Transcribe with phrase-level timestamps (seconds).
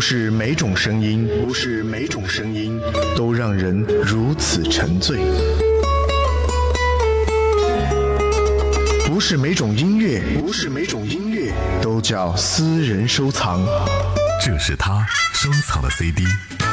[0.00, 2.80] 不是每种声音，不是每种声音
[3.14, 5.18] 都让人如此沉醉。
[9.06, 11.52] 不是每种音乐，不是每种音乐
[11.82, 13.62] 都叫私人收藏。
[14.42, 16.64] 这是他收藏的 CD。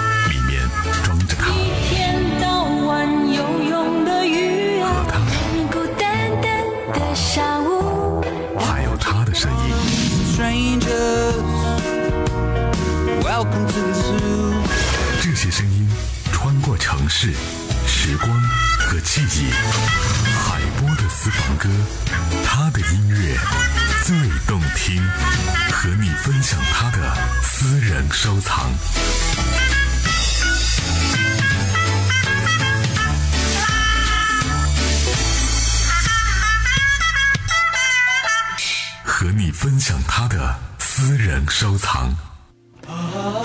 [17.20, 17.32] 是
[17.88, 18.32] 时光
[18.78, 21.68] 和记忆，海波的私房歌，
[22.46, 23.36] 他的音乐
[24.06, 24.16] 最
[24.48, 25.02] 动听，
[25.72, 28.70] 和你分享他的私人收藏，
[39.04, 42.16] 和你分享他的私人收藏。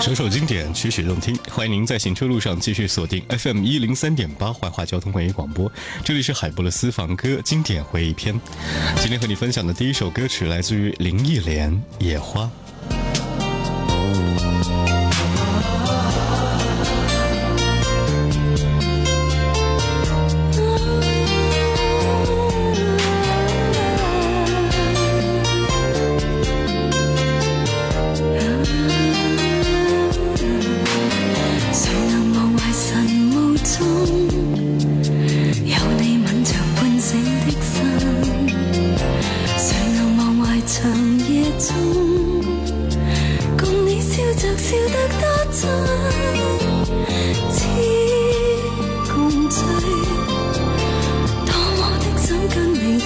[0.03, 1.33] 首首经典，曲曲动听。
[1.49, 5.71] 欢迎您在行车路上继续锁定 FM 一零三点八怀化交通文艺广播，
[6.03, 8.37] 这里是海波的私房歌经典回忆篇。
[8.97, 11.71] 今天和你分享的第一首歌曲来自于林忆莲，
[12.05, 12.43] 《野花》。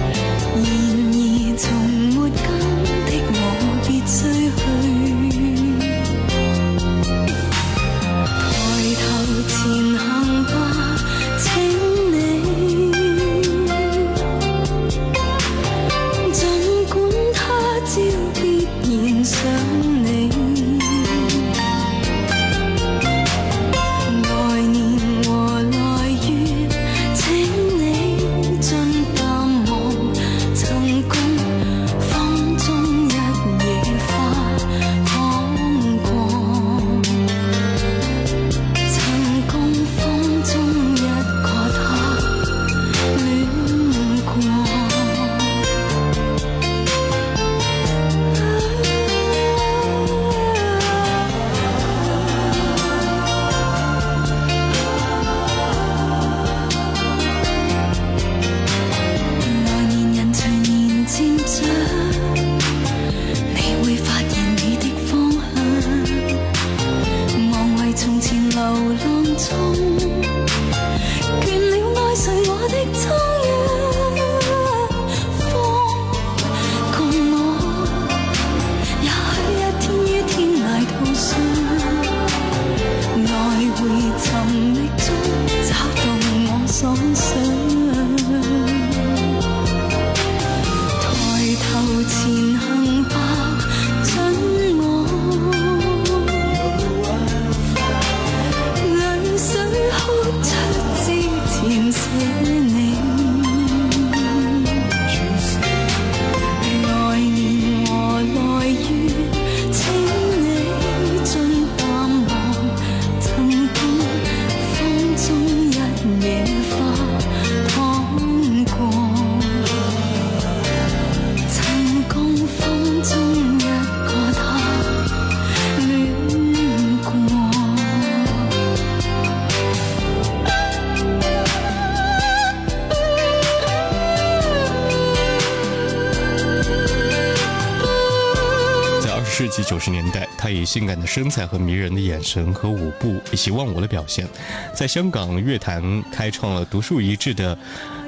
[140.53, 144.29] 以性感的身材和迷人的眼神和舞步以及忘我的表现，
[144.75, 147.57] 在香港乐坛开创了独树一帜的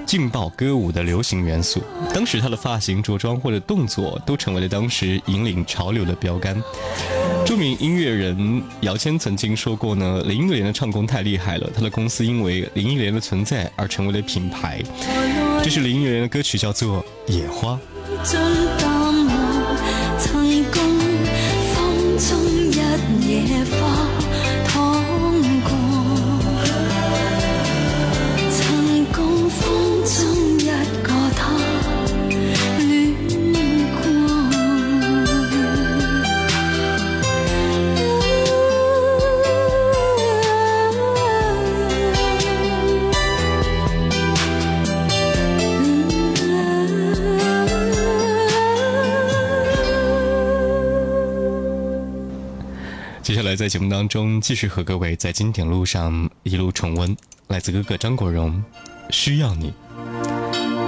[0.07, 1.83] 劲爆歌舞的流行元素。
[2.13, 6.61] 当时她的发型、着装或者动作都成为了当时引领潮流的标杆。
[7.47, 14.83] 著名音乐人姚谦曾经说过呢：“林忆莲的唱功太厉害了，她的公司因为林忆莲的存在而成为了品牌。”
[15.63, 17.79] 这是林忆莲的歌曲，叫做《野花》。
[53.57, 57.17] 在节目当中，继续和各位在经典路上一路重温，
[57.47, 58.51] 来自哥哥张国荣，
[59.15, 59.73] 《需要你》。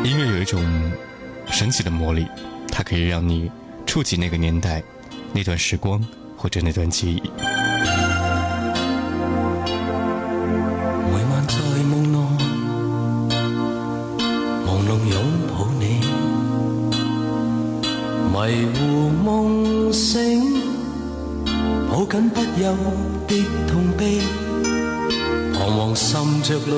[0.05, 0.63] 音乐有一种
[1.49, 2.27] 神奇的魔力，
[2.69, 3.51] 它可以让你
[3.87, 4.83] 触及那个年代、
[5.33, 6.05] 那段时光
[6.37, 7.23] 或者那段记忆。
[21.97, 22.77] 抱紧不休
[23.27, 24.19] 的痛悲，
[25.55, 26.77] 彷徨渗着泪，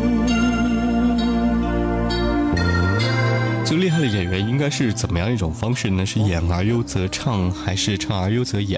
[3.87, 6.05] 厉害的演员应该是怎么样一种方式呢？
[6.05, 8.77] 是演而优则唱，还是唱而优则演？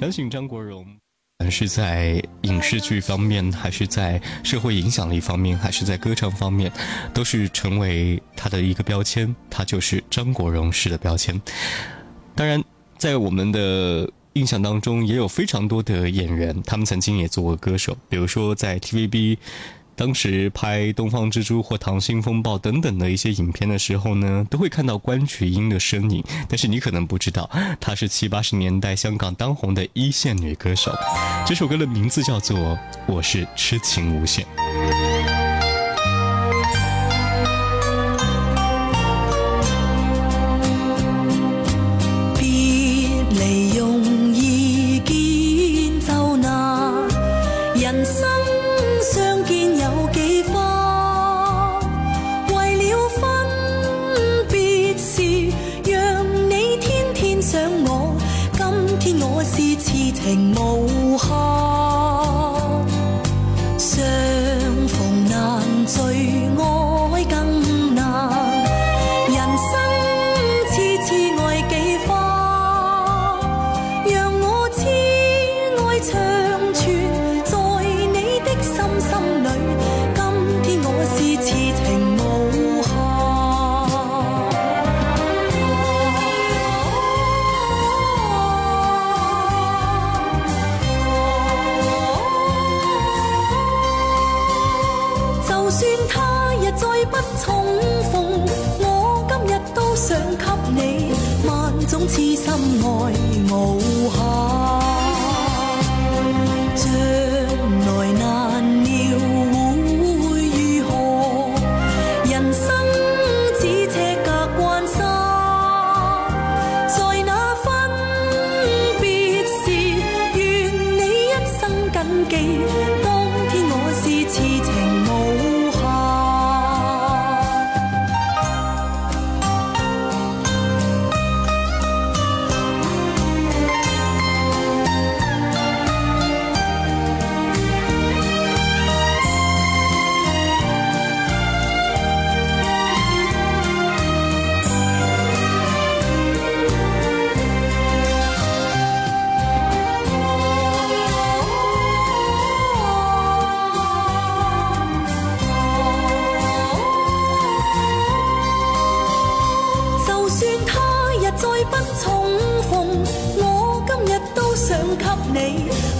[0.00, 0.86] 想请张国荣，
[1.50, 6.72] 是在影视剧方面，还是在社会影响力方面，还是在歌唱方面，
[7.12, 9.36] 都是成为他的一个标签。
[9.50, 11.38] 他就是张国荣式的标签。
[12.34, 12.64] 当然，
[12.96, 19.36] 在我们的印象当中，也有非常多的演员，他们曾经也做过歌手，比如说在 TVB。
[19.98, 26.22] 当时拍《东方之珠》或《溏心风暴》等等的一些影片的时候呢，都会看到关菊英的身影。
[26.48, 27.50] 但是你可能不知道，
[27.80, 30.94] 她是七八十年代香港当红的一线女歌手。
[31.44, 32.56] 这首歌的名字叫做
[33.08, 34.44] 《我是痴情无限》。
[76.00, 76.37] 曾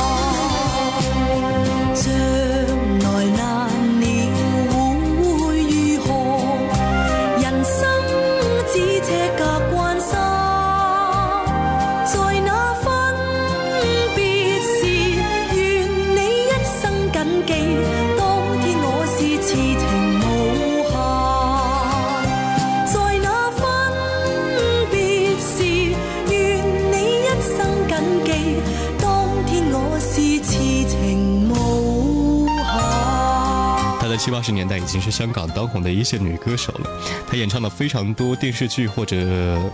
[34.38, 36.88] 八十年代已经是香港当红的一线女歌手了，
[37.28, 39.20] 她演唱了非常多电视剧或者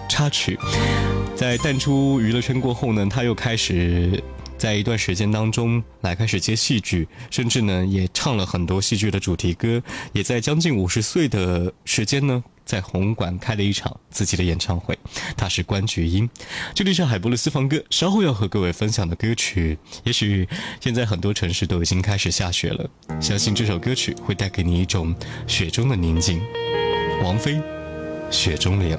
[0.08, 0.58] 插曲。
[1.36, 4.22] 在淡出娱乐圈过后呢，她又开始
[4.56, 9.82] 在一段时间当中来开始接戏剧，甚至呢也唱了很多戏剧的主题歌。
[10.14, 12.42] 也在将近五十岁的时间呢。
[12.64, 14.98] 在红馆开了一场自己的演唱会，
[15.36, 16.28] 他是关菊英。
[16.74, 20.48] 这里上海波的私房歌，稍后要和各位分享的歌曲，也许
[20.80, 22.88] 现在很多城市都已经开始下雪了，
[23.20, 25.14] 相信这首歌曲会带给你一种
[25.46, 26.40] 雪中的宁静。
[27.22, 27.54] 王菲，
[28.32, 28.96] 《雪中莲》。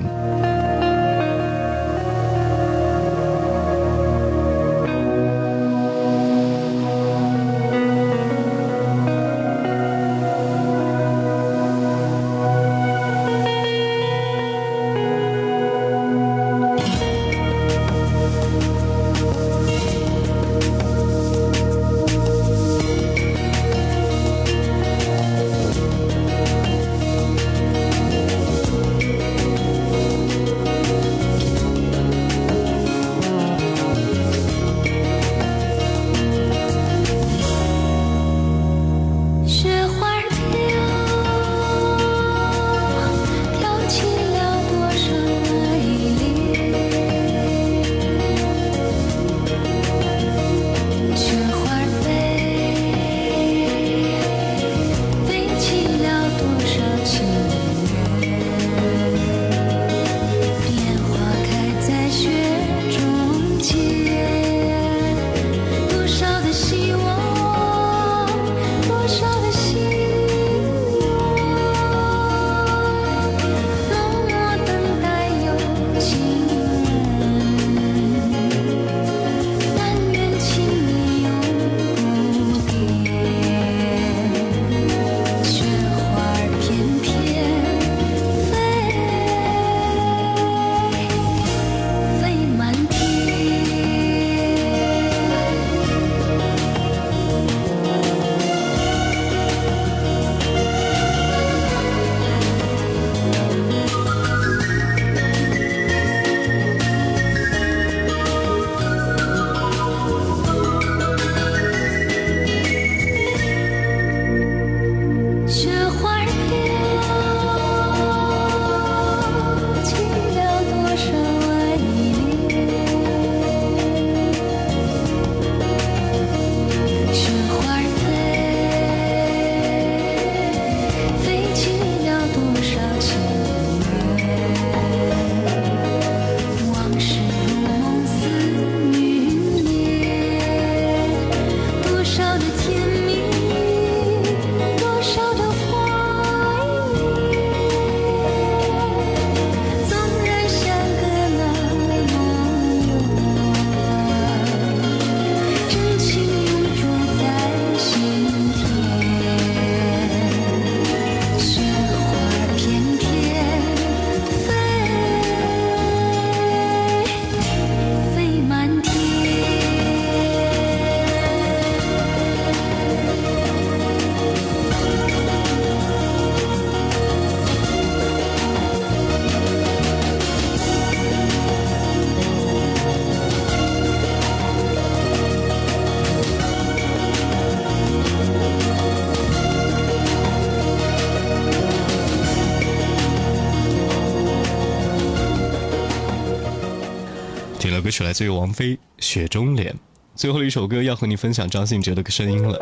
[197.85, 199.71] 歌曲来自于王菲《雪中莲》，
[200.15, 202.59] 最后的一首歌要和你分享张信哲的声音了。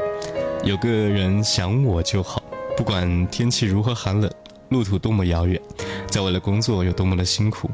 [0.65, 2.43] 有个人想我就好，
[2.75, 4.29] 不管天气如何寒冷，
[4.67, 5.57] 路途多么遥远，
[6.09, 7.71] 在为的工作有多么的辛苦，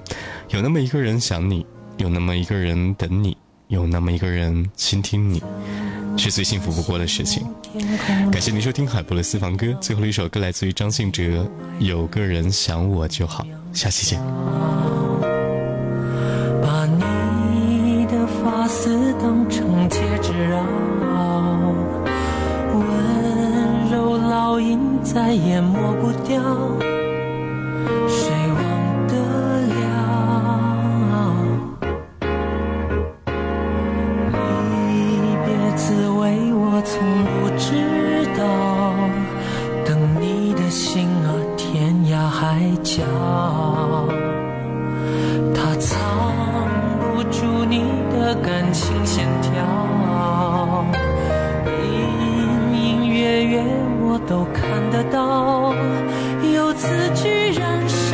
[0.49, 1.65] 有那么一个人想你，
[1.97, 3.35] 有那么一个人等你，
[3.67, 5.41] 有那么一个人倾听你，
[6.19, 7.43] 是最幸福不过的事情。
[8.31, 11.23] 感谢您收听海博的私房歌，最后的一首歌来自于张信哲
[11.83, 13.43] 《有个人想我就好》，
[13.75, 15.08] 下期见。
[18.91, 20.63] 自当成戒指绕，
[22.73, 26.97] 温柔烙印再也抹不掉。
[48.29, 49.49] 的感情线条，
[51.65, 51.71] 隐
[52.75, 53.63] 隐约约
[54.03, 54.61] 我都看
[54.93, 55.73] 得到，
[56.53, 58.05] 有词句燃烧，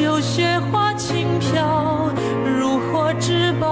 [0.00, 1.84] 有雪花轻飘，
[2.56, 3.66] 如获至宝。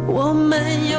[0.07, 0.59] 我们
[0.91, 0.99] 有。